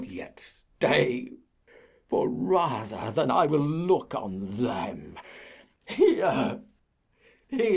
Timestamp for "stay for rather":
0.39-3.11